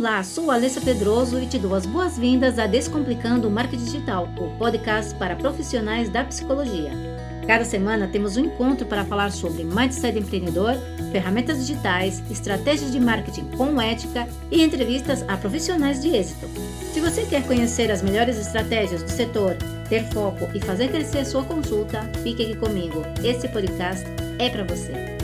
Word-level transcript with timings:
Olá, 0.00 0.24
sou 0.24 0.50
Alessa 0.50 0.80
Pedroso 0.80 1.38
e 1.38 1.46
te 1.46 1.58
dou 1.58 1.74
as 1.74 1.84
boas-vindas 1.84 2.58
a 2.58 2.66
Descomplicando 2.66 3.46
o 3.46 3.50
Marketing 3.50 3.84
Digital, 3.84 4.30
o 4.38 4.48
podcast 4.56 5.14
para 5.16 5.36
profissionais 5.36 6.08
da 6.08 6.24
psicologia. 6.24 6.90
Cada 7.46 7.66
semana 7.66 8.08
temos 8.08 8.38
um 8.38 8.46
encontro 8.46 8.86
para 8.86 9.04
falar 9.04 9.30
sobre 9.30 9.62
mindset 9.62 10.18
empreendedor, 10.18 10.72
ferramentas 11.12 11.58
digitais, 11.58 12.22
estratégias 12.30 12.90
de 12.92 12.98
marketing 12.98 13.44
com 13.58 13.78
ética 13.78 14.26
e 14.50 14.62
entrevistas 14.62 15.22
a 15.28 15.36
profissionais 15.36 16.00
de 16.00 16.08
êxito. 16.16 16.48
Se 16.94 16.98
você 16.98 17.26
quer 17.26 17.46
conhecer 17.46 17.90
as 17.90 18.00
melhores 18.00 18.38
estratégias 18.38 19.02
do 19.02 19.10
setor, 19.10 19.54
ter 19.90 20.04
foco 20.04 20.48
e 20.54 20.60
fazer 20.60 20.88
crescer 20.88 21.26
sua 21.26 21.44
consulta, 21.44 22.10
fique 22.22 22.42
aqui 22.42 22.56
comigo. 22.56 23.02
Esse 23.22 23.48
podcast 23.48 24.06
é 24.38 24.48
para 24.48 24.64
você. 24.64 25.19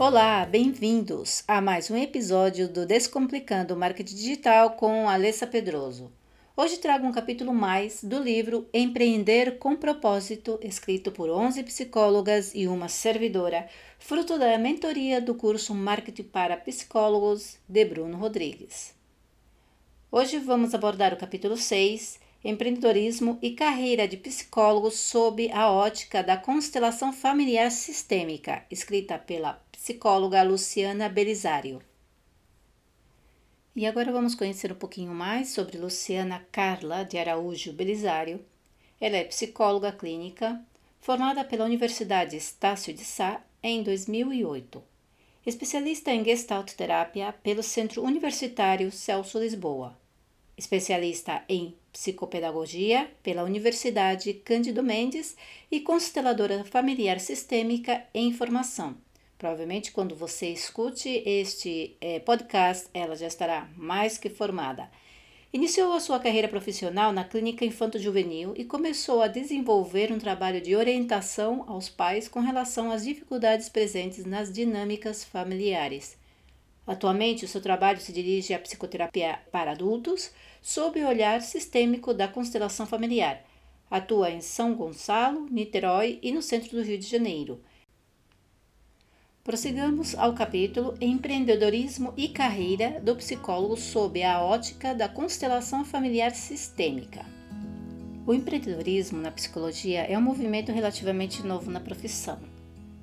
Olá, 0.00 0.46
bem-vindos 0.46 1.42
a 1.48 1.60
mais 1.60 1.90
um 1.90 1.96
episódio 1.96 2.68
do 2.68 2.86
Descomplicando 2.86 3.74
o 3.74 3.76
Marketing 3.76 4.14
Digital 4.14 4.70
com 4.76 5.08
Alessa 5.08 5.44
Pedroso. 5.44 6.12
Hoje 6.56 6.76
trago 6.76 7.04
um 7.04 7.10
capítulo 7.10 7.52
mais 7.52 8.04
do 8.04 8.16
livro 8.16 8.68
Empreender 8.72 9.58
com 9.58 9.74
Propósito, 9.74 10.56
escrito 10.62 11.10
por 11.10 11.28
11 11.28 11.64
psicólogas 11.64 12.52
e 12.54 12.68
uma 12.68 12.88
servidora, 12.88 13.68
fruto 13.98 14.38
da 14.38 14.56
mentoria 14.56 15.20
do 15.20 15.34
curso 15.34 15.74
Marketing 15.74 16.22
para 16.22 16.56
Psicólogos 16.56 17.58
de 17.68 17.84
Bruno 17.84 18.16
Rodrigues. 18.18 18.94
Hoje 20.12 20.38
vamos 20.38 20.74
abordar 20.74 21.12
o 21.12 21.18
capítulo 21.18 21.56
6, 21.56 22.20
Empreendedorismo 22.44 23.36
e 23.42 23.50
carreira 23.50 24.06
de 24.06 24.16
psicólogo 24.16 24.92
sob 24.92 25.50
a 25.50 25.72
ótica 25.72 26.22
da 26.22 26.36
constelação 26.36 27.12
familiar 27.12 27.68
sistêmica, 27.72 28.64
escrita 28.70 29.18
pela 29.18 29.54
psicóloga 29.72 30.42
Luciana 30.44 31.08
Belisário. 31.08 31.82
E 33.74 33.86
agora 33.86 34.12
vamos 34.12 34.36
conhecer 34.36 34.70
um 34.70 34.76
pouquinho 34.76 35.12
mais 35.12 35.48
sobre 35.48 35.78
Luciana 35.78 36.46
Carla 36.52 37.02
de 37.04 37.18
Araújo 37.18 37.72
Belisário. 37.72 38.44
Ela 39.00 39.16
é 39.16 39.24
psicóloga 39.24 39.90
clínica, 39.90 40.60
formada 41.00 41.44
pela 41.44 41.64
Universidade 41.64 42.36
Estácio 42.36 42.94
de 42.94 43.04
Sá 43.04 43.42
em 43.60 43.82
2008. 43.82 44.80
Especialista 45.44 46.12
em 46.12 46.24
Gestalt 46.24 46.72
Terapia 46.74 47.32
pelo 47.32 47.64
Centro 47.64 48.04
Universitário 48.04 48.92
Celso 48.92 49.40
Lisboa. 49.40 49.96
Especialista 50.58 51.42
em 51.48 51.74
psicopedagogia 51.92 53.08
pela 53.22 53.44
Universidade 53.44 54.34
Cândido 54.34 54.82
Mendes 54.82 55.36
e 55.70 55.80
consteladora 55.80 56.64
familiar 56.64 57.20
sistêmica 57.20 58.04
em 58.12 58.32
formação 58.32 58.96
Provavelmente, 59.38 59.92
quando 59.92 60.16
você 60.16 60.48
escute 60.48 61.22
este 61.24 61.96
é, 62.00 62.18
podcast, 62.18 62.88
ela 62.92 63.14
já 63.14 63.28
estará 63.28 63.70
mais 63.76 64.18
que 64.18 64.28
formada. 64.28 64.90
Iniciou 65.52 65.92
a 65.92 66.00
sua 66.00 66.18
carreira 66.18 66.48
profissional 66.48 67.12
na 67.12 67.22
clínica 67.22 67.64
infanto-juvenil 67.64 68.52
e 68.56 68.64
começou 68.64 69.22
a 69.22 69.28
desenvolver 69.28 70.12
um 70.12 70.18
trabalho 70.18 70.60
de 70.60 70.74
orientação 70.74 71.64
aos 71.68 71.88
pais 71.88 72.26
com 72.26 72.40
relação 72.40 72.90
às 72.90 73.04
dificuldades 73.04 73.68
presentes 73.68 74.26
nas 74.26 74.52
dinâmicas 74.52 75.22
familiares. 75.22 76.16
Atualmente, 76.88 77.44
o 77.44 77.48
seu 77.48 77.60
trabalho 77.60 78.00
se 78.00 78.10
dirige 78.10 78.54
à 78.54 78.58
psicoterapia 78.58 79.38
para 79.52 79.72
adultos, 79.72 80.30
sob 80.62 80.98
o 80.98 81.06
olhar 81.06 81.42
sistêmico 81.42 82.14
da 82.14 82.26
constelação 82.26 82.86
familiar. 82.86 83.44
Atua 83.90 84.30
em 84.30 84.40
São 84.40 84.74
Gonçalo, 84.74 85.46
Niterói 85.50 86.18
e 86.22 86.32
no 86.32 86.40
centro 86.40 86.70
do 86.70 86.82
Rio 86.82 86.96
de 86.96 87.06
Janeiro. 87.06 87.62
Prossigamos 89.44 90.14
ao 90.14 90.32
capítulo 90.32 90.94
Empreendedorismo 90.98 92.14
e 92.16 92.28
Carreira 92.28 92.98
do 93.02 93.14
Psicólogo 93.16 93.76
sob 93.76 94.22
a 94.22 94.42
ótica 94.42 94.94
da 94.94 95.10
constelação 95.10 95.84
familiar 95.84 96.30
sistêmica. 96.30 97.22
O 98.26 98.32
empreendedorismo 98.32 99.20
na 99.20 99.30
psicologia 99.30 100.04
é 100.04 100.16
um 100.16 100.22
movimento 100.22 100.72
relativamente 100.72 101.46
novo 101.46 101.70
na 101.70 101.80
profissão. 101.80 102.38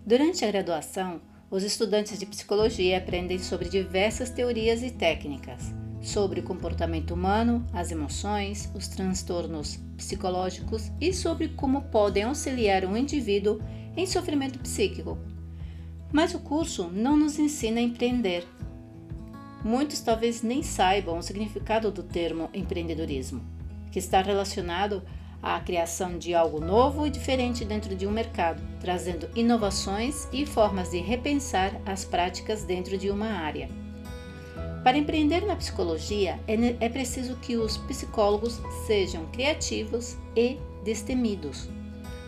Durante 0.03 0.43
a 0.43 0.51
graduação, 0.51 1.21
os 1.49 1.63
estudantes 1.63 2.19
de 2.19 2.25
psicologia 2.25 2.97
aprendem 2.97 3.39
sobre 3.39 3.69
diversas 3.69 4.29
teorias 4.29 4.83
e 4.83 4.91
técnicas, 4.91 5.73
sobre 6.01 6.39
o 6.39 6.43
comportamento 6.43 7.13
humano, 7.13 7.65
as 7.73 7.91
emoções, 7.91 8.71
os 8.75 8.87
transtornos 8.87 9.79
psicológicos 9.97 10.91
e 10.99 11.13
sobre 11.13 11.49
como 11.49 11.83
podem 11.83 12.23
auxiliar 12.23 12.85
um 12.85 12.97
indivíduo 12.97 13.59
em 13.95 14.05
sofrimento 14.05 14.59
psíquico 14.59 15.17
mas 16.15 16.33
o 16.33 16.39
curso 16.39 16.89
não 16.93 17.17
nos 17.17 17.37
ensina 17.37 17.81
a 17.81 17.83
empreender. 17.83 18.47
Muitos 19.61 19.99
talvez 19.99 20.41
nem 20.41 20.63
saibam 20.63 21.17
o 21.17 21.21
significado 21.21 21.91
do 21.91 22.03
termo 22.03 22.49
empreendedorismo, 22.53 23.43
que 23.91 23.99
está 23.99 24.21
relacionado 24.21 25.03
à 25.45 25.59
criação 25.59 26.17
de 26.17 26.33
algo 26.33 26.59
novo 26.59 27.05
e 27.05 27.11
diferente 27.11 27.63
dentro 27.63 27.95
de 27.95 28.07
um 28.07 28.11
mercado, 28.11 28.59
trazendo 28.79 29.29
inovações 29.35 30.27
e 30.33 30.43
formas 30.43 30.89
de 30.89 30.97
repensar 30.97 31.79
as 31.85 32.03
práticas 32.03 32.63
dentro 32.63 32.97
de 32.97 33.11
uma 33.11 33.27
área. 33.27 33.69
Para 34.83 34.97
empreender 34.97 35.45
na 35.45 35.55
psicologia, 35.55 36.39
é, 36.47 36.85
é 36.85 36.89
preciso 36.89 37.35
que 37.37 37.55
os 37.55 37.77
psicólogos 37.77 38.59
sejam 38.87 39.27
criativos 39.27 40.17
e 40.35 40.57
destemidos, 40.83 41.69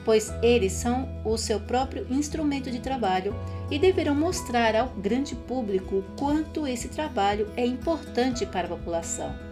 pois 0.05 0.31
eles 0.43 0.73
são 0.73 1.09
o 1.25 1.37
seu 1.37 1.59
próprio 1.59 2.05
instrumento 2.11 2.69
de 2.69 2.79
trabalho 2.79 3.35
e 3.69 3.79
deverão 3.79 4.15
mostrar 4.15 4.75
ao 4.75 4.89
grande 4.89 5.35
público 5.35 6.03
quanto 6.19 6.67
esse 6.67 6.87
trabalho 6.87 7.51
é 7.57 7.65
importante 7.65 8.45
para 8.45 8.67
a 8.67 8.69
população. 8.69 9.46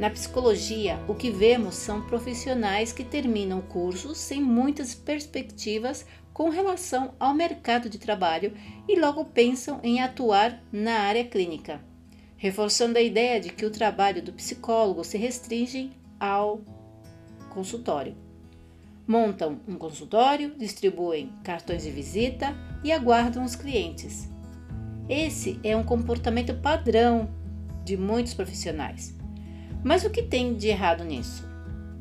Na 0.00 0.08
psicologia, 0.08 0.98
o 1.06 1.14
que 1.14 1.30
vemos 1.30 1.74
são 1.74 2.00
profissionais 2.00 2.90
que 2.90 3.04
terminam 3.04 3.60
cursos 3.60 4.16
sem 4.16 4.40
muitas 4.40 4.94
perspectivas 4.94 6.06
com 6.32 6.48
relação 6.48 7.12
ao 7.20 7.34
mercado 7.34 7.86
de 7.90 7.98
trabalho 7.98 8.54
e 8.88 8.98
logo 8.98 9.26
pensam 9.26 9.78
em 9.82 10.00
atuar 10.00 10.58
na 10.72 11.00
área 11.00 11.22
clínica, 11.22 11.82
reforçando 12.38 12.96
a 12.96 13.02
ideia 13.02 13.38
de 13.38 13.50
que 13.50 13.66
o 13.66 13.70
trabalho 13.70 14.22
do 14.22 14.32
psicólogo 14.32 15.04
se 15.04 15.18
restringe 15.18 15.90
ao 16.18 16.62
consultório. 17.50 18.16
Montam 19.06 19.60
um 19.68 19.76
consultório, 19.76 20.54
distribuem 20.56 21.30
cartões 21.44 21.82
de 21.82 21.90
visita 21.90 22.56
e 22.82 22.90
aguardam 22.90 23.44
os 23.44 23.54
clientes. 23.54 24.30
Esse 25.10 25.60
é 25.62 25.76
um 25.76 25.84
comportamento 25.84 26.54
padrão 26.54 27.28
de 27.84 27.98
muitos 27.98 28.32
profissionais. 28.32 29.19
Mas 29.82 30.04
o 30.04 30.10
que 30.10 30.22
tem 30.22 30.54
de 30.54 30.68
errado 30.68 31.04
nisso? 31.04 31.44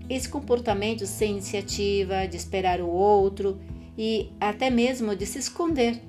Esse 0.09 0.27
comportamento 0.27 1.05
sem 1.05 1.31
iniciativa, 1.31 2.27
de 2.27 2.35
esperar 2.35 2.81
o 2.81 2.87
outro 2.87 3.59
e 3.97 4.31
até 4.39 4.69
mesmo 4.69 5.15
de 5.15 5.25
se 5.25 5.39
esconder. 5.39 6.01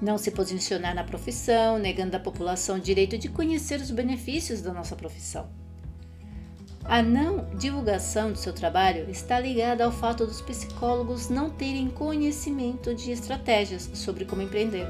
Não 0.00 0.18
se 0.18 0.30
posicionar 0.30 0.94
na 0.94 1.02
profissão, 1.02 1.78
negando 1.78 2.16
à 2.16 2.20
população 2.20 2.76
o 2.76 2.80
direito 2.80 3.16
de 3.16 3.28
conhecer 3.28 3.80
os 3.80 3.90
benefícios 3.90 4.60
da 4.60 4.72
nossa 4.72 4.94
profissão. 4.94 5.48
A 6.84 7.02
não 7.02 7.46
divulgação 7.56 8.30
do 8.30 8.38
seu 8.38 8.52
trabalho 8.52 9.08
está 9.08 9.40
ligada 9.40 9.84
ao 9.84 9.90
fato 9.90 10.26
dos 10.26 10.42
psicólogos 10.42 11.30
não 11.30 11.48
terem 11.48 11.88
conhecimento 11.88 12.94
de 12.94 13.10
estratégias 13.10 13.88
sobre 13.94 14.26
como 14.26 14.42
empreender, 14.42 14.86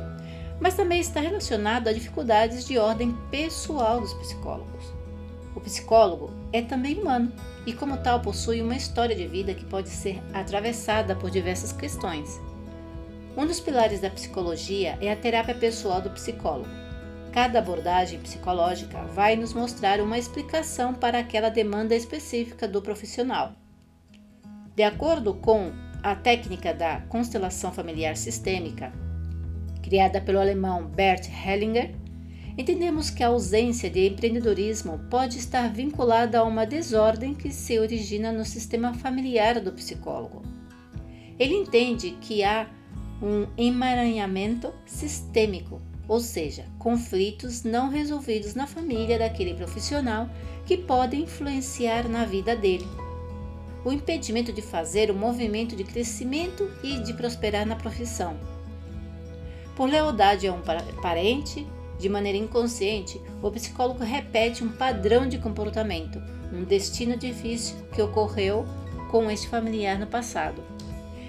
mas 0.61 0.75
também 0.75 1.01
está 1.01 1.21
relacionado 1.21 1.87
a 1.87 1.93
dificuldades 1.93 2.67
de 2.67 2.79
ordem 2.79 3.17
pessoal 3.31 4.01
dos 4.01 4.13
psicólogos. 4.15 5.04
O 5.55 5.61
psicólogo 5.61 6.31
é 6.53 6.63
também 6.63 6.99
humano 7.01 7.33
e, 7.67 7.73
como 7.73 7.97
tal, 7.99 8.21
possui 8.21 8.61
uma 8.61 8.77
história 8.77 9.15
de 9.15 9.27
vida 9.27 9.55
que 9.55 9.65
pode 9.65 9.89
ser 9.89 10.23
atravessada 10.33 11.15
por 11.15 11.31
diversas 11.31 11.73
questões. 11.73 12.41
Um 13.37 13.47
dos 13.47 13.61
pilares 13.61 14.01
da 14.01 14.11
psicologia 14.11 14.99
é 15.01 15.13
a 15.13 15.17
terapia 15.17 15.55
pessoal 15.55 16.01
do 16.01 16.11
psicólogo 16.11 16.85
Cada 17.35 17.59
abordagem 17.59 18.21
psicológica 18.21 19.03
vai 19.07 19.35
nos 19.35 19.53
mostrar 19.53 20.01
uma 20.01 20.17
explicação 20.17 20.95
para 20.95 21.19
aquela 21.19 21.49
demanda 21.49 21.93
específica 21.93 22.69
do 22.69 22.81
profissional. 22.81 23.55
De 24.77 24.85
acordo 24.85 25.35
com 25.35 25.73
a 26.01 26.15
técnica 26.15 26.73
da 26.73 27.01
constelação 27.09 27.73
familiar 27.73 28.17
sistêmica, 28.17 28.93
criada 29.83 30.21
pelo 30.21 30.39
alemão 30.39 30.87
Bert 30.87 31.29
Hellinger, 31.29 31.97
entendemos 32.57 33.11
que 33.11 33.23
a 33.23 33.29
ausência 33.29 33.91
de 33.91 34.07
empreendedorismo 34.07 34.99
pode 35.11 35.39
estar 35.39 35.73
vinculada 35.73 36.39
a 36.39 36.45
uma 36.45 36.65
desordem 36.65 37.35
que 37.35 37.51
se 37.51 37.79
origina 37.79 38.33
no 38.33 38.45
sistema 38.45 38.95
familiar 38.95 39.61
do 39.61 39.73
psicólogo. 39.73 40.43
Ele 41.39 41.55
entende 41.55 42.17
que 42.21 42.45
há 42.45 42.69
um 43.23 43.47
emaranhamento 43.57 44.73
sistêmico 44.87 45.81
ou 46.07 46.21
seja, 46.21 46.67
conflitos 46.79 47.63
não 47.63 47.89
resolvidos 47.89 48.55
na 48.55 48.67
família 48.67 49.19
daquele 49.19 49.55
profissional 49.55 50.29
que 50.67 50.77
podem 50.77 51.23
influenciar 51.23 52.09
na 52.09 52.25
vida 52.25 52.55
dele. 52.55 52.87
O 53.85 53.93
impedimento 53.93 54.53
de 54.53 54.63
fazer 54.63 55.11
o 55.11 55.15
movimento 55.15 55.77
de 55.77 55.85
crescimento 55.85 56.71
e 56.83 56.99
de 57.01 57.13
prosperar 57.15 57.67
na 57.67 57.77
profissão. 57.77 58.37
Por 59.77 59.89
lealdade 59.89 60.47
a 60.47 60.53
um 60.53 60.63
parente, 61.03 61.67
de 62.05 62.09
maneira 62.11 62.37
inconsciente, 62.37 63.19
o 63.43 63.51
psicólogo 63.51 64.05
repete 64.05 64.63
um 64.63 64.69
padrão 64.69 65.27
de 65.27 65.39
comportamento, 65.39 66.23
um 66.53 66.63
destino 66.63 67.17
difícil 67.17 67.77
que 67.95 68.03
ocorreu 68.03 68.67
com 69.11 69.31
este 69.31 69.49
familiar 69.49 69.99
no 69.99 70.07
passado. 70.07 70.63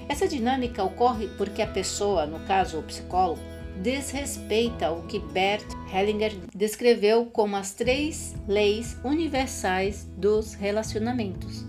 Essa 0.10 0.28
dinâmica 0.28 0.84
ocorre 0.84 1.30
porque 1.38 1.62
a 1.62 1.68
pessoa, 1.68 2.26
no 2.26 2.42
caso 2.42 2.78
o 2.78 2.84
psicólogo, 2.84 3.40
desrespeita 3.82 4.92
o 4.92 5.04
que 5.04 5.18
Bert 5.18 5.66
Hellinger 5.94 6.36
descreveu 6.54 7.28
como 7.28 7.56
as 7.56 7.74
três 7.74 8.36
leis 8.46 8.98
universais 9.02 10.06
dos 10.18 10.56
relacionamentos. 10.56 11.64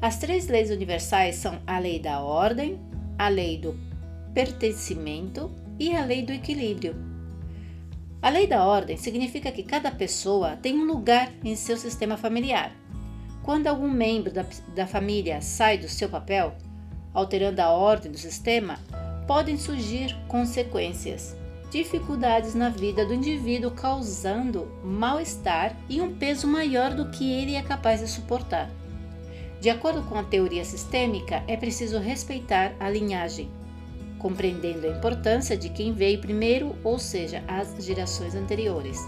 As 0.00 0.20
três 0.20 0.46
leis 0.46 0.70
universais 0.70 1.34
são 1.34 1.60
a 1.66 1.80
lei 1.80 1.98
da 1.98 2.20
ordem, 2.20 2.78
a 3.18 3.26
lei 3.26 3.58
do 3.58 3.76
pertencimento 4.32 5.50
e 5.80 5.96
a 5.96 6.04
lei 6.04 6.22
do 6.22 6.30
equilíbrio. 6.30 7.11
A 8.22 8.28
lei 8.28 8.46
da 8.46 8.64
ordem 8.64 8.96
significa 8.96 9.50
que 9.50 9.64
cada 9.64 9.90
pessoa 9.90 10.56
tem 10.56 10.78
um 10.78 10.84
lugar 10.84 11.28
em 11.42 11.56
seu 11.56 11.76
sistema 11.76 12.16
familiar. 12.16 12.70
Quando 13.42 13.66
algum 13.66 13.90
membro 13.90 14.32
da, 14.32 14.46
da 14.76 14.86
família 14.86 15.40
sai 15.40 15.76
do 15.76 15.88
seu 15.88 16.08
papel, 16.08 16.54
alterando 17.12 17.60
a 17.60 17.70
ordem 17.70 18.12
do 18.12 18.18
sistema, 18.18 18.78
podem 19.26 19.58
surgir 19.58 20.16
consequências, 20.28 21.36
dificuldades 21.68 22.54
na 22.54 22.68
vida 22.68 23.04
do 23.04 23.12
indivíduo, 23.12 23.72
causando 23.72 24.70
mal-estar 24.84 25.76
e 25.88 26.00
um 26.00 26.14
peso 26.14 26.46
maior 26.46 26.94
do 26.94 27.10
que 27.10 27.28
ele 27.28 27.56
é 27.56 27.62
capaz 27.62 27.98
de 27.98 28.06
suportar. 28.06 28.70
De 29.60 29.68
acordo 29.68 30.00
com 30.04 30.16
a 30.16 30.22
teoria 30.22 30.64
sistêmica, 30.64 31.42
é 31.48 31.56
preciso 31.56 31.98
respeitar 31.98 32.72
a 32.78 32.88
linhagem, 32.88 33.50
compreendendo 34.22 34.86
a 34.86 34.90
importância 34.96 35.56
de 35.56 35.68
quem 35.68 35.92
veio 35.92 36.20
primeiro, 36.20 36.74
ou 36.82 36.98
seja, 36.98 37.44
as 37.46 37.84
gerações 37.84 38.34
anteriores. 38.34 38.98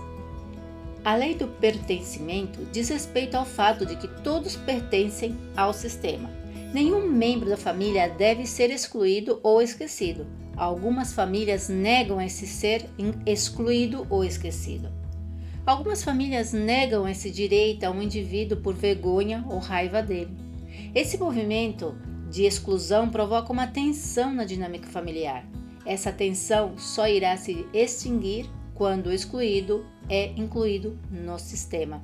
A 1.05 1.15
lei 1.15 1.35
do 1.35 1.47
pertencimento 1.47 2.67
diz 2.73 2.89
respeito 2.89 3.37
ao 3.37 3.47
fato 3.47 3.87
de 3.87 3.97
que 3.97 4.09
todos 4.23 4.57
pertencem 4.57 5.37
ao 5.57 5.73
sistema 5.73 6.45
Nenhum 6.75 7.09
membro 7.09 7.49
da 7.49 7.57
família 7.57 8.09
deve 8.09 8.45
ser 8.49 8.69
excluído 8.69 9.39
ou 9.45 9.63
esquecido. 9.63 10.27
Algumas 10.57 11.13
famílias 11.13 11.69
negam 11.69 12.21
esse 12.21 12.49
ser 12.49 12.91
excluído 13.25 14.05
ou 14.11 14.25
esquecido. 14.25 14.89
Algumas 15.65 16.03
famílias 16.03 16.53
negam 16.53 17.09
esse 17.09 17.31
direito 17.31 17.85
a 17.85 17.93
um 17.93 18.03
indivíduo 18.03 18.59
por 18.59 18.75
vergonha 18.75 19.45
ou 19.49 19.61
raiva 19.61 20.03
dele. 20.03 20.37
Esse 20.93 21.17
movimento 21.17 21.95
de 22.35 22.45
exclusão 22.45 23.09
provoca 23.09 23.53
uma 23.53 23.69
tensão 23.69 24.35
na 24.35 24.45
dinâmica 24.45 24.89
familiar. 24.89 25.47
Essa 25.87 26.11
tensão 26.11 26.77
só 26.77 27.07
irá 27.07 27.37
se 27.37 27.65
extinguir 27.73 28.51
quando 28.75 29.07
o 29.07 29.13
excluído 29.13 29.87
é 30.11 30.33
incluído 30.37 30.99
no 31.13 31.39
sistema. 31.39 32.03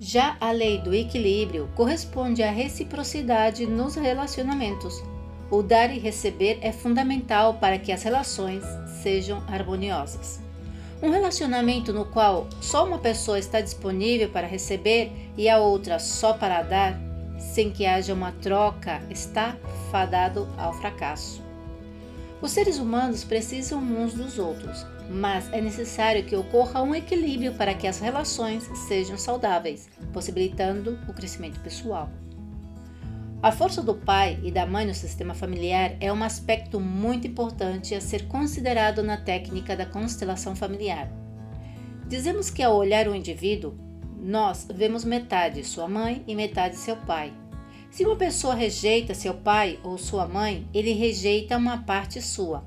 Já 0.00 0.38
a 0.40 0.50
lei 0.50 0.78
do 0.78 0.94
equilíbrio 0.94 1.68
corresponde 1.74 2.42
à 2.42 2.50
reciprocidade 2.50 3.66
nos 3.66 3.96
relacionamentos. 3.96 5.02
O 5.50 5.62
dar 5.62 5.94
e 5.94 5.98
receber 5.98 6.58
é 6.62 6.72
fundamental 6.72 7.54
para 7.54 7.78
que 7.78 7.92
as 7.92 8.02
relações 8.02 8.64
sejam 9.02 9.44
harmoniosas. 9.46 10.40
Um 11.02 11.10
relacionamento 11.10 11.92
no 11.92 12.06
qual 12.06 12.48
só 12.62 12.86
uma 12.86 12.98
pessoa 12.98 13.38
está 13.38 13.60
disponível 13.60 14.30
para 14.30 14.46
receber 14.46 15.12
e 15.36 15.50
a 15.50 15.58
outra 15.58 15.98
só 15.98 16.32
para 16.32 16.62
dar, 16.62 17.05
sem 17.38 17.70
que 17.70 17.86
haja 17.86 18.14
uma 18.14 18.32
troca, 18.32 19.02
está 19.10 19.56
fadado 19.90 20.48
ao 20.56 20.72
fracasso. 20.72 21.42
Os 22.40 22.50
seres 22.50 22.78
humanos 22.78 23.24
precisam 23.24 23.80
uns 23.80 24.12
dos 24.12 24.38
outros, 24.38 24.86
mas 25.08 25.50
é 25.52 25.60
necessário 25.60 26.24
que 26.24 26.36
ocorra 26.36 26.82
um 26.82 26.94
equilíbrio 26.94 27.54
para 27.54 27.74
que 27.74 27.86
as 27.86 27.98
relações 27.98 28.64
sejam 28.88 29.16
saudáveis, 29.16 29.88
possibilitando 30.12 30.98
o 31.08 31.14
crescimento 31.14 31.58
pessoal. 31.60 32.10
A 33.42 33.52
força 33.52 33.82
do 33.82 33.94
pai 33.94 34.38
e 34.42 34.50
da 34.50 34.66
mãe 34.66 34.86
no 34.86 34.94
sistema 34.94 35.34
familiar 35.34 35.96
é 36.00 36.12
um 36.12 36.22
aspecto 36.22 36.80
muito 36.80 37.26
importante 37.26 37.94
a 37.94 38.00
ser 38.00 38.26
considerado 38.26 39.02
na 39.02 39.16
técnica 39.16 39.76
da 39.76 39.86
constelação 39.86 40.56
familiar. 40.56 41.10
Dizemos 42.08 42.50
que 42.50 42.62
ao 42.62 42.74
olhar 42.74 43.06
o 43.08 43.14
indivíduo, 43.14 43.78
nós 44.26 44.66
vemos 44.74 45.04
metade 45.04 45.62
sua 45.62 45.86
mãe 45.86 46.24
e 46.26 46.34
metade 46.34 46.76
seu 46.76 46.96
pai. 46.96 47.32
Se 47.88 48.04
uma 48.04 48.16
pessoa 48.16 48.56
rejeita 48.56 49.14
seu 49.14 49.34
pai 49.34 49.78
ou 49.84 49.96
sua 49.96 50.26
mãe, 50.26 50.66
ele 50.74 50.92
rejeita 50.92 51.56
uma 51.56 51.78
parte 51.84 52.20
sua 52.20 52.66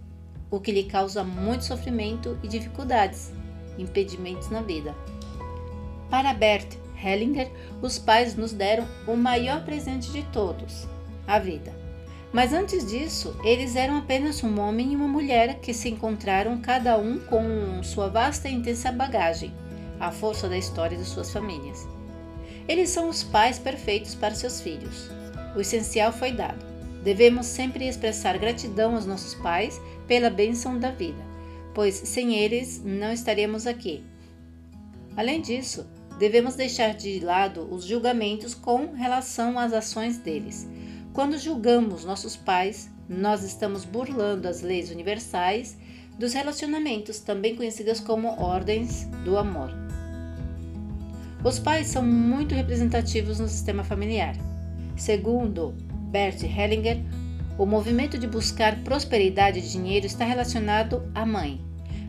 o 0.49 0.59
que 0.59 0.71
lhe 0.71 0.85
causa 0.85 1.21
muito 1.21 1.65
sofrimento 1.65 2.39
e 2.41 2.47
dificuldades, 2.47 3.31
impedimentos 3.77 4.49
na 4.49 4.61
vida. 4.61 4.95
Para 6.09 6.33
Bert 6.33 6.77
Hellinger, 7.03 7.51
os 7.81 7.99
pais 7.99 8.35
nos 8.35 8.53
deram 8.53 8.87
o 9.05 9.15
maior 9.15 9.63
presente 9.63 10.11
de 10.11 10.23
todos, 10.31 10.87
a 11.27 11.37
vida. 11.39 11.71
Mas 12.31 12.53
antes 12.53 12.87
disso, 12.87 13.35
eles 13.43 13.75
eram 13.75 13.97
apenas 13.97 14.43
um 14.43 14.59
homem 14.59 14.93
e 14.93 14.95
uma 14.95 15.07
mulher 15.07 15.59
que 15.59 15.73
se 15.73 15.89
encontraram 15.89 16.59
cada 16.61 16.97
um 16.97 17.19
com 17.19 17.83
sua 17.83 18.07
vasta 18.07 18.47
e 18.47 18.53
intensa 18.53 18.91
bagagem, 18.91 19.53
a 19.99 20.11
força 20.11 20.47
da 20.47 20.57
história 20.57 20.97
de 20.97 21.05
suas 21.05 21.31
famílias. 21.31 21.87
Eles 22.67 22.89
são 22.89 23.09
os 23.09 23.23
pais 23.23 23.57
perfeitos 23.57 24.15
para 24.15 24.35
seus 24.35 24.61
filhos. 24.61 25.09
O 25.55 25.61
essencial 25.61 26.11
foi 26.11 26.31
dado. 26.31 26.63
Devemos 27.03 27.45
sempre 27.45 27.87
expressar 27.87 28.37
gratidão 28.37 28.95
aos 28.95 29.05
nossos 29.05 29.33
pais 29.35 29.81
pela 30.07 30.29
bênção 30.29 30.77
da 30.77 30.91
vida, 30.91 31.23
pois 31.73 31.95
sem 31.95 32.35
eles 32.35 32.81
não 32.83 33.11
estaríamos 33.11 33.65
aqui. 33.65 34.03
Além 35.15 35.41
disso, 35.41 35.87
devemos 36.19 36.55
deixar 36.55 36.93
de 36.93 37.19
lado 37.19 37.67
os 37.73 37.85
julgamentos 37.85 38.53
com 38.53 38.93
relação 38.93 39.57
às 39.57 39.73
ações 39.73 40.17
deles. 40.17 40.67
Quando 41.13 41.37
julgamos 41.37 42.05
nossos 42.05 42.35
pais, 42.35 42.89
nós 43.07 43.43
estamos 43.43 43.85
burlando 43.85 44.47
as 44.47 44.61
leis 44.61 44.91
universais 44.91 45.77
dos 46.19 46.33
relacionamentos, 46.33 47.19
também 47.19 47.55
conhecidas 47.55 47.99
como 47.99 48.27
ordens 48.39 49.05
do 49.23 49.37
amor. 49.37 49.88
Os 51.43 51.57
pais 51.57 51.87
são 51.87 52.03
muito 52.03 52.53
representativos 52.53 53.39
no 53.39 53.47
sistema 53.47 53.83
familiar. 53.83 54.35
Segundo 54.97 55.73
Bert 56.11 56.43
Hellinger, 56.43 57.01
o 57.57 57.65
movimento 57.65 58.17
de 58.17 58.27
buscar 58.27 58.75
prosperidade 58.83 59.59
e 59.59 59.61
dinheiro 59.61 60.05
está 60.05 60.25
relacionado 60.25 61.09
à 61.15 61.25
mãe. 61.25 61.61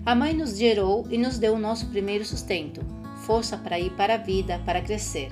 A 0.04 0.14
mãe 0.14 0.32
nos 0.32 0.56
gerou 0.56 1.06
e 1.10 1.18
nos 1.18 1.38
deu 1.38 1.54
o 1.54 1.58
nosso 1.58 1.86
primeiro 1.86 2.24
sustento, 2.24 2.80
força 3.24 3.56
para 3.56 3.78
ir 3.78 3.90
para 3.90 4.14
a 4.14 4.18
vida, 4.18 4.60
para 4.64 4.80
crescer. 4.80 5.30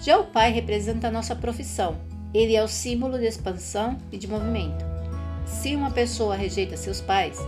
Já 0.00 0.18
o 0.18 0.24
pai 0.24 0.52
representa 0.52 1.08
a 1.08 1.10
nossa 1.10 1.36
profissão. 1.36 1.96
Ele 2.34 2.56
é 2.56 2.62
o 2.62 2.68
símbolo 2.68 3.18
de 3.18 3.26
expansão 3.26 3.98
e 4.10 4.18
de 4.18 4.26
movimento. 4.26 4.84
Se 5.46 5.74
uma 5.74 5.90
pessoa 5.90 6.36
rejeita 6.36 6.76
seus 6.76 7.00
pais, 7.00 7.38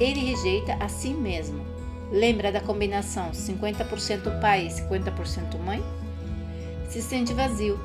ele 0.00 0.20
rejeita 0.20 0.74
a 0.74 0.88
si 0.88 1.10
mesmo. 1.10 1.64
Lembra 2.10 2.50
da 2.50 2.60
combinação 2.60 3.30
50% 3.32 4.40
pai 4.40 4.66
e 4.66 4.70
50% 4.70 5.58
mãe? 5.58 5.82
Se 6.88 7.02
sente 7.02 7.34
vazio, 7.34 7.78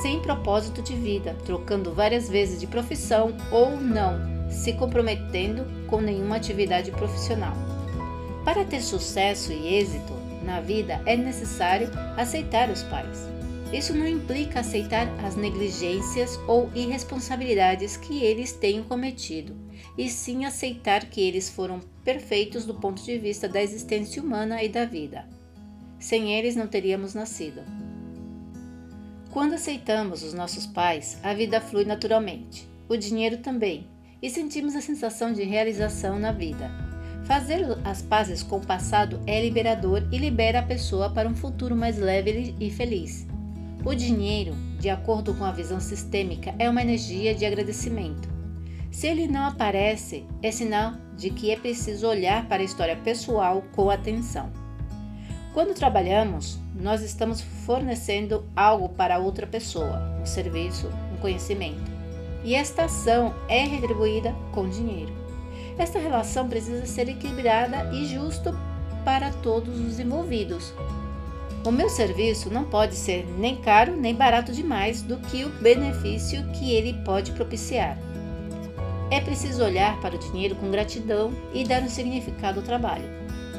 sem 0.00 0.20
propósito 0.20 0.80
de 0.80 0.94
vida, 0.94 1.36
trocando 1.44 1.92
várias 1.92 2.28
vezes 2.28 2.60
de 2.60 2.66
profissão 2.66 3.34
ou 3.50 3.76
não, 3.76 4.48
se 4.48 4.72
comprometendo 4.74 5.64
com 5.88 6.00
nenhuma 6.00 6.36
atividade 6.36 6.90
profissional. 6.92 7.54
Para 8.44 8.64
ter 8.64 8.80
sucesso 8.80 9.52
e 9.52 9.74
êxito 9.74 10.12
na 10.44 10.60
vida 10.60 11.00
é 11.06 11.16
necessário 11.16 11.90
aceitar 12.16 12.70
os 12.70 12.82
pais. 12.84 13.26
Isso 13.72 13.92
não 13.92 14.06
implica 14.06 14.60
aceitar 14.60 15.08
as 15.24 15.34
negligências 15.34 16.38
ou 16.46 16.70
irresponsabilidades 16.76 17.96
que 17.96 18.22
eles 18.22 18.52
tenham 18.52 18.84
cometido, 18.84 19.56
e 19.98 20.08
sim 20.08 20.44
aceitar 20.44 21.06
que 21.06 21.20
eles 21.20 21.50
foram 21.50 21.80
perfeitos 22.04 22.66
do 22.66 22.74
ponto 22.74 23.02
de 23.02 23.18
vista 23.18 23.48
da 23.48 23.62
existência 23.62 24.22
humana 24.22 24.62
e 24.62 24.68
da 24.68 24.84
vida. 24.84 25.26
Sem 25.98 26.34
eles 26.34 26.54
não 26.54 26.66
teríamos 26.66 27.14
nascido. 27.14 27.62
Quando 29.30 29.54
aceitamos 29.54 30.22
os 30.22 30.34
nossos 30.34 30.66
pais, 30.66 31.18
a 31.22 31.34
vida 31.34 31.60
flui 31.60 31.84
naturalmente, 31.84 32.68
o 32.88 32.96
dinheiro 32.96 33.38
também, 33.38 33.88
e 34.22 34.30
sentimos 34.30 34.76
a 34.76 34.80
sensação 34.80 35.32
de 35.32 35.42
realização 35.42 36.18
na 36.18 36.30
vida. 36.30 36.70
Fazer 37.24 37.64
as 37.84 38.02
pazes 38.02 38.42
com 38.42 38.58
o 38.58 38.66
passado 38.66 39.18
é 39.26 39.40
liberador 39.40 40.06
e 40.12 40.18
libera 40.18 40.60
a 40.60 40.62
pessoa 40.62 41.10
para 41.10 41.28
um 41.28 41.34
futuro 41.34 41.74
mais 41.74 41.98
leve 41.98 42.54
e 42.60 42.70
feliz. 42.70 43.26
O 43.84 43.94
dinheiro, 43.94 44.54
de 44.78 44.90
acordo 44.90 45.34
com 45.34 45.44
a 45.44 45.50
visão 45.50 45.80
sistêmica, 45.80 46.54
é 46.58 46.68
uma 46.68 46.82
energia 46.82 47.34
de 47.34 47.44
agradecimento. 47.44 48.28
Se 48.90 49.06
ele 49.06 49.26
não 49.26 49.46
aparece, 49.46 50.24
é 50.42 50.50
sinal 50.50 50.94
de 51.16 51.30
que 51.30 51.50
é 51.50 51.56
preciso 51.56 52.06
olhar 52.06 52.46
para 52.48 52.62
a 52.62 52.64
história 52.64 52.96
pessoal 52.96 53.62
com 53.72 53.90
atenção. 53.90 54.50
Quando 55.52 55.74
trabalhamos, 55.74 56.58
nós 56.74 57.02
estamos 57.02 57.40
fornecendo 57.40 58.44
algo 58.56 58.88
para 58.88 59.18
outra 59.18 59.46
pessoa, 59.46 60.02
um 60.20 60.26
serviço, 60.26 60.90
um 61.12 61.16
conhecimento. 61.18 61.92
E 62.42 62.54
esta 62.54 62.84
ação 62.84 63.34
é 63.48 63.64
retribuída 63.64 64.34
com 64.52 64.68
dinheiro. 64.68 65.12
Esta 65.78 65.98
relação 65.98 66.48
precisa 66.48 66.86
ser 66.86 67.08
equilibrada 67.08 67.90
e 67.92 68.04
justa 68.06 68.54
para 69.04 69.30
todos 69.30 69.78
os 69.80 69.98
envolvidos. 70.00 70.74
O 71.64 71.70
meu 71.70 71.88
serviço 71.88 72.50
não 72.50 72.64
pode 72.64 72.94
ser 72.94 73.24
nem 73.38 73.56
caro 73.56 73.96
nem 73.96 74.14
barato 74.14 74.52
demais 74.52 75.02
do 75.02 75.16
que 75.18 75.44
o 75.44 75.48
benefício 75.48 76.44
que 76.52 76.72
ele 76.72 76.92
pode 77.04 77.32
propiciar. 77.32 77.96
É 79.10 79.20
preciso 79.20 79.62
olhar 79.62 80.00
para 80.00 80.16
o 80.16 80.18
dinheiro 80.18 80.56
com 80.56 80.70
gratidão 80.70 81.32
e 81.52 81.64
dar 81.64 81.82
um 81.82 81.88
significado 81.88 82.60
ao 82.60 82.66
trabalho. 82.66 83.04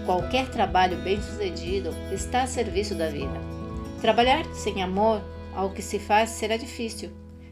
Qualquer 0.06 0.50
trabalho 0.50 1.02
bem-sucedido 1.02 1.90
está 2.12 2.44
a 2.44 2.48
serviço 2.48 2.96
da 2.96 3.10
vida. 3.10 3.40
Trabalhar 4.02 4.46
sem 4.54 4.84
amor 4.84 5.22
ao 5.56 5.72
que 5.72 5.82
se 5.82 5.98
faz 5.98 6.32
será 6.32 6.58
difícil, 6.58 7.12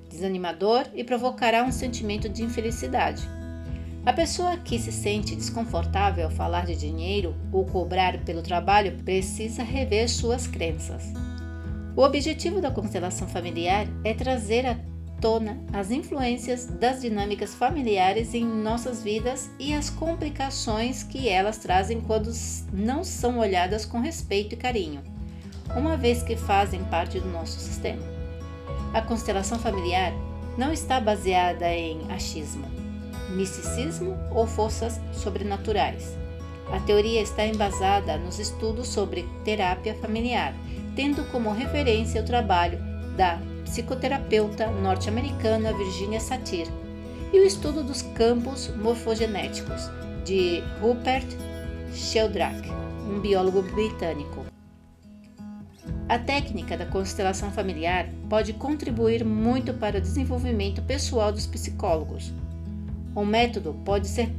desanimador 0.09 0.85
e 0.93 1.03
provocará 1.03 1.63
um 1.63 1.71
sentimento 1.71 2.27
de 2.27 2.43
infelicidade. 2.43 3.27
A 4.05 4.11
pessoa 4.11 4.57
que 4.57 4.77
se 4.77 4.91
sente 4.91 5.35
desconfortável 5.35 6.25
ao 6.25 6.31
falar 6.31 6.65
de 6.65 6.75
dinheiro 6.75 7.35
ou 7.51 7.65
cobrar 7.65 8.19
pelo 8.25 8.41
trabalho 8.41 8.97
precisa 9.03 9.63
rever 9.63 10.09
suas 10.09 10.45
crenças. 10.45 11.05
O 11.95 12.01
objetivo 12.01 12.59
da 12.59 12.69
constelação 12.69 13.27
familiar 13.27 13.87
é 14.03 14.13
trazer 14.13 14.65
à 14.65 14.75
tona 15.23 15.57
as 15.71 15.89
influências 15.89 16.65
das 16.65 16.99
dinâmicas 16.99 17.55
familiares 17.55 18.33
em 18.33 18.43
nossas 18.43 19.01
vidas 19.01 19.49
e 19.57 19.73
as 19.73 19.89
complicações 19.89 21.01
que 21.01 21.29
elas 21.29 21.57
trazem 21.57 22.01
quando 22.01 22.29
não 22.73 23.05
são 23.05 23.39
olhadas 23.39 23.85
com 23.85 24.01
respeito 24.01 24.53
e 24.53 24.57
carinho, 24.57 25.01
uma 25.77 25.95
vez 25.95 26.21
que 26.21 26.35
fazem 26.35 26.83
parte 26.83 27.21
do 27.21 27.29
nosso 27.29 27.57
sistema. 27.57 28.03
A 28.93 29.01
constelação 29.01 29.57
familiar 29.57 30.11
não 30.57 30.73
está 30.73 30.99
baseada 30.99 31.73
em 31.73 32.11
achismo 32.11 32.83
misticismo 33.29 34.17
ou 34.29 34.45
forças 34.45 34.99
sobrenaturais. 35.13 36.17
A 36.71 36.79
teoria 36.81 37.21
está 37.21 37.47
embasada 37.47 38.17
nos 38.17 38.39
estudos 38.39 38.89
sobre 38.89 39.25
terapia 39.43 39.95
familiar, 39.95 40.53
tendo 40.95 41.23
como 41.31 41.51
referência 41.51 42.21
o 42.21 42.25
trabalho 42.25 42.77
da 43.15 43.39
psicoterapeuta 43.63 44.67
norte-americana 44.67 45.73
Virginia 45.73 46.19
Satir 46.19 46.67
e 47.31 47.39
o 47.39 47.43
estudo 47.43 47.83
dos 47.83 48.01
campos 48.01 48.69
morfogenéticos 48.75 49.89
de 50.25 50.61
Rupert 50.79 51.27
Sheldrake, 51.93 52.69
um 53.09 53.19
biólogo 53.19 53.61
britânico. 53.61 54.45
A 56.07 56.19
técnica 56.19 56.77
da 56.77 56.85
constelação 56.85 57.51
familiar 57.51 58.07
pode 58.29 58.53
contribuir 58.53 59.25
muito 59.25 59.73
para 59.73 59.97
o 59.97 60.01
desenvolvimento 60.01 60.81
pessoal 60.81 61.31
dos 61.31 61.47
psicólogos, 61.47 62.31
o 63.15 63.23
método 63.23 63.75
pode 63.85 64.07
ser 64.07 64.33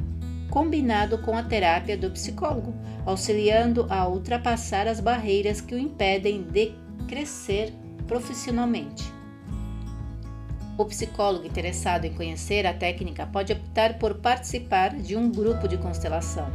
combinado 0.50 1.18
com 1.18 1.36
a 1.36 1.42
terapia 1.42 1.96
do 1.96 2.10
psicólogo, 2.10 2.74
auxiliando 3.06 3.86
a 3.88 4.06
ultrapassar 4.08 4.88
as 4.88 5.00
barreiras 5.00 5.60
que 5.60 5.74
o 5.74 5.78
impedem 5.78 6.42
de 6.42 6.72
crescer 7.06 7.72
profissionalmente. 8.06 9.12
O 10.76 10.84
psicólogo 10.84 11.46
interessado 11.46 12.04
em 12.04 12.12
conhecer 12.12 12.66
a 12.66 12.74
técnica 12.74 13.26
pode 13.26 13.52
optar 13.52 13.98
por 13.98 14.14
participar 14.16 14.94
de 14.96 15.16
um 15.16 15.30
grupo 15.30 15.68
de 15.68 15.78
constelação, 15.78 16.48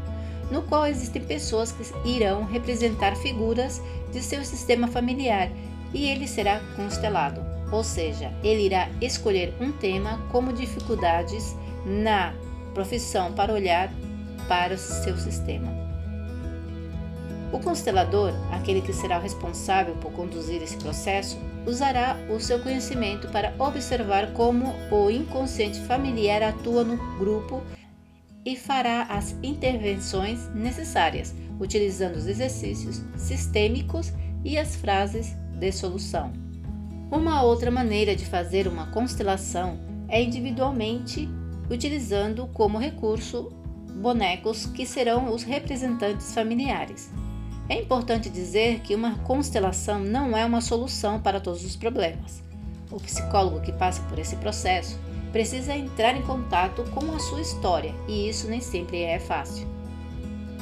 no 0.51 0.61
qual 0.63 0.85
existem 0.85 1.23
pessoas 1.23 1.71
que 1.71 1.83
irão 2.09 2.43
representar 2.43 3.15
figuras 3.15 3.81
de 4.11 4.21
seu 4.21 4.43
sistema 4.43 4.87
familiar 4.87 5.49
e 5.93 6.07
ele 6.07 6.27
será 6.27 6.59
constelado, 6.75 7.41
ou 7.71 7.83
seja, 7.83 8.31
ele 8.43 8.63
irá 8.63 8.89
escolher 8.99 9.53
um 9.61 9.71
tema 9.71 10.19
como 10.31 10.51
dificuldades 10.51 11.55
na 11.85 12.33
profissão 12.73 13.31
para 13.31 13.53
olhar 13.53 13.89
para 14.47 14.73
o 14.73 14.77
seu 14.77 15.17
sistema. 15.17 15.78
O 17.51 17.59
constelador, 17.59 18.31
aquele 18.51 18.81
que 18.81 18.93
será 18.93 19.17
responsável 19.17 19.95
por 19.95 20.11
conduzir 20.11 20.61
esse 20.61 20.77
processo, 20.77 21.37
usará 21.65 22.15
o 22.29 22.39
seu 22.39 22.59
conhecimento 22.59 23.27
para 23.29 23.53
observar 23.57 24.33
como 24.33 24.73
o 24.91 25.09
inconsciente 25.09 25.79
familiar 25.81 26.43
atua 26.43 26.83
no 26.83 26.97
grupo 27.17 27.63
e 28.45 28.55
fará 28.55 29.03
as 29.03 29.35
intervenções 29.41 30.47
necessárias, 30.53 31.33
utilizando 31.59 32.15
os 32.15 32.27
exercícios 32.27 33.01
sistêmicos 33.17 34.13
e 34.43 34.57
as 34.57 34.75
frases 34.75 35.35
de 35.59 35.71
solução. 35.71 36.31
Uma 37.11 37.41
outra 37.41 37.71
maneira 37.71 38.15
de 38.15 38.25
fazer 38.25 38.67
uma 38.67 38.87
constelação 38.91 39.79
é 40.07 40.21
individualmente 40.21 41.27
utilizando 41.69 42.47
como 42.53 42.77
recurso 42.77 43.51
bonecos 44.01 44.67
que 44.67 44.85
serão 44.85 45.33
os 45.33 45.43
representantes 45.43 46.33
familiares. 46.33 47.11
É 47.69 47.75
importante 47.75 48.31
dizer 48.31 48.79
que 48.79 48.95
uma 48.95 49.19
constelação 49.19 49.99
não 49.99 50.35
é 50.35 50.43
uma 50.43 50.59
solução 50.59 51.21
para 51.21 51.39
todos 51.39 51.63
os 51.63 51.75
problemas. 51.75 52.43
O 52.89 52.99
psicólogo 52.99 53.61
que 53.61 53.71
passa 53.71 54.01
por 54.09 54.17
esse 54.17 54.35
processo 54.37 54.99
precisa 55.31 55.75
entrar 55.75 56.17
em 56.17 56.23
contato 56.23 56.83
com 56.89 57.13
a 57.13 57.19
sua 57.19 57.39
história 57.39 57.93
e 58.07 58.27
isso 58.27 58.47
nem 58.47 58.59
sempre 58.59 59.03
é 59.03 59.19
fácil. 59.19 59.67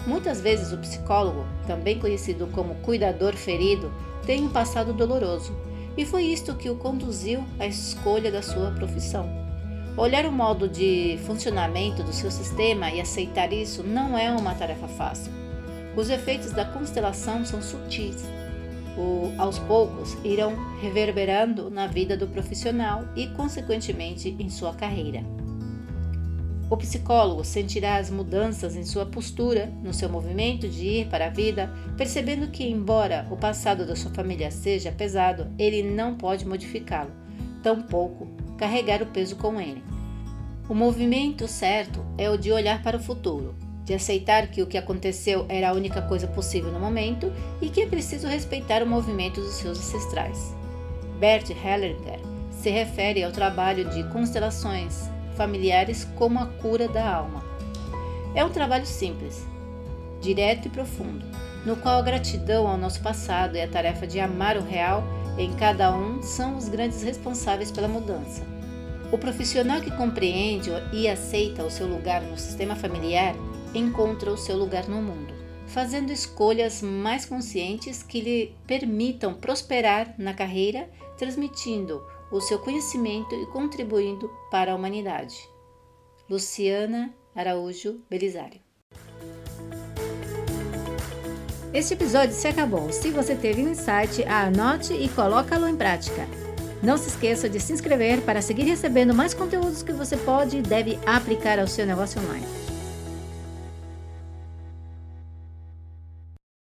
Muitas 0.06 0.42
vezes 0.42 0.74
o 0.74 0.78
psicólogo, 0.80 1.46
também 1.66 1.98
conhecido 1.98 2.48
como 2.48 2.76
cuidador 2.76 3.34
ferido, 3.38 3.90
tem 4.26 4.44
um 4.44 4.50
passado 4.50 4.92
doloroso 4.92 5.56
e 5.96 6.06
foi 6.06 6.24
isto 6.24 6.56
que 6.56 6.70
o 6.70 6.76
conduziu 6.76 7.42
à 7.58 7.66
escolha 7.66 8.30
da 8.30 8.42
sua 8.42 8.72
profissão. 8.72 9.30
Olhar 9.96 10.26
o 10.26 10.32
modo 10.32 10.68
de 10.68 11.18
funcionamento 11.26 12.04
do 12.04 12.12
seu 12.12 12.30
sistema 12.30 12.92
e 12.92 13.00
aceitar 13.00 13.54
isso 13.54 13.82
não 13.82 14.18
é 14.18 14.30
uma 14.30 14.54
tarefa 14.54 14.90
fácil. 14.90 15.47
Os 15.98 16.12
efeitos 16.12 16.52
da 16.52 16.64
constelação 16.64 17.44
são 17.44 17.60
sutis. 17.60 18.24
O, 18.96 19.34
aos 19.42 19.58
poucos 19.58 20.16
irão 20.24 20.54
reverberando 20.80 21.72
na 21.72 21.88
vida 21.88 22.16
do 22.16 22.28
profissional 22.28 23.04
e, 23.16 23.26
consequentemente, 23.30 24.36
em 24.38 24.48
sua 24.48 24.76
carreira. 24.76 25.24
O 26.70 26.78
psicólogo 26.78 27.44
sentirá 27.44 27.96
as 27.96 28.12
mudanças 28.12 28.76
em 28.76 28.84
sua 28.84 29.08
postura, 29.08 29.74
no 29.84 29.92
seu 29.92 30.08
movimento 30.08 30.70
de 30.70 30.86
ir 30.86 31.08
para 31.08 31.26
a 31.26 31.30
vida, 31.30 31.74
percebendo 31.98 32.50
que, 32.50 32.64
embora 32.64 33.26
o 33.32 33.36
passado 33.36 33.84
da 33.84 33.96
sua 33.96 34.12
família 34.12 34.52
seja 34.52 34.92
pesado, 34.92 35.48
ele 35.58 35.82
não 35.82 36.14
pode 36.14 36.48
modificá-lo, 36.48 37.12
tampouco 37.64 38.28
carregar 38.56 39.02
o 39.02 39.08
peso 39.08 39.36
com 39.36 39.60
ele. 39.60 39.84
O 40.70 40.76
movimento 40.76 41.48
certo 41.48 42.06
é 42.20 42.30
o 42.30 42.38
de 42.38 42.52
olhar 42.52 42.84
para 42.84 42.98
o 42.98 43.02
futuro, 43.02 43.56
de 43.88 43.94
aceitar 43.94 44.48
que 44.48 44.62
o 44.62 44.68
que 44.68 44.78
aconteceu 44.78 45.46
era 45.48 45.70
a 45.70 45.74
única 45.74 46.02
coisa 46.02 46.28
possível 46.28 46.74
no 46.74 46.80
momento 46.80 47.32
e 47.62 47.70
que 47.70 47.82
é 47.82 47.88
preciso 47.88 48.28
respeitar 48.28 48.84
o 48.84 48.86
movimento 48.86 49.40
dos 49.40 49.54
seus 49.54 49.80
ancestrais. 49.80 50.54
Bert 51.18 51.50
Hellinger 51.50 52.20
se 52.52 52.70
refere 52.70 53.24
ao 53.24 53.32
trabalho 53.32 53.90
de 53.90 54.04
constelações 54.10 55.10
familiares 55.38 56.06
como 56.18 56.38
a 56.38 56.48
cura 56.48 56.90
da 56.90 57.10
alma. 57.10 57.42
É 58.36 58.44
um 58.44 58.50
trabalho 58.50 58.86
simples, 58.86 59.48
direto 60.20 60.66
e 60.66 60.70
profundo, 60.70 61.26
no 61.66 61.78
qual 61.78 62.00
a 62.00 62.02
gratidão 62.02 62.68
ao 62.68 62.78
nosso 62.78 63.00
passado 63.02 63.56
e 63.56 63.62
a 63.62 63.70
tarefa 63.70 64.06
de 64.06 64.20
amar 64.20 64.58
o 64.58 64.64
real 64.64 65.02
em 65.38 65.54
cada 65.54 65.96
um 65.96 66.22
são 66.22 66.58
os 66.58 66.68
grandes 66.68 67.04
responsáveis 67.04 67.72
pela 67.72 67.88
mudança. 67.88 68.44
O 69.14 69.18
profissional 69.18 69.80
que 69.80 69.92
compreende 69.92 70.72
e 70.92 71.08
aceita 71.08 71.64
o 71.64 71.72
seu 71.72 71.88
lugar 71.88 72.22
no 72.22 72.38
sistema 72.38 72.76
familiar 72.76 73.34
encontra 73.78 74.32
o 74.32 74.38
seu 74.38 74.58
lugar 74.58 74.88
no 74.88 75.02
mundo, 75.02 75.34
fazendo 75.68 76.12
escolhas 76.12 76.82
mais 76.82 77.26
conscientes 77.26 78.04
que 78.04 78.22
lhe 78.22 78.56
permitam 78.66 79.34
prosperar 79.34 80.16
na 80.18 80.34
carreira, 80.34 80.90
transmitindo 81.18 82.02
o 82.32 82.42
seu 82.42 82.60
conhecimento 82.60 83.34
e 83.36 83.46
contribuindo 83.48 84.30
para 84.52 84.72
a 84.72 84.76
humanidade. 84.76 85.38
Luciana 86.30 87.14
Araújo 87.36 88.02
Belisário 88.10 88.68
este 91.74 91.94
episódio 91.94 92.34
se 92.34 92.48
acabou. 92.48 92.92
Se 92.92 93.12
você 93.12 93.36
teve 93.36 93.62
um 93.62 93.70
insight, 93.70 94.24
anote 94.24 94.94
e 94.94 95.08
coloque-lo 95.10 95.68
em 95.68 95.76
prática. 95.76 96.28
Não 96.82 96.98
se 96.98 97.10
esqueça 97.10 97.48
de 97.50 97.60
se 97.60 97.72
inscrever 97.72 98.22
para 98.22 98.42
seguir 98.42 98.64
recebendo 98.64 99.14
mais 99.14 99.34
conteúdos 99.34 99.84
que 99.84 99.92
você 99.92 100.16
pode 100.18 100.58
e 100.58 100.62
deve 100.62 100.98
aplicar 101.06 101.60
ao 101.60 101.68
seu 101.68 101.86
negócio 101.86 102.20
online. 102.22 102.67